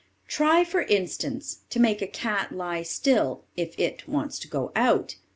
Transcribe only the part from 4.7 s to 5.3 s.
out.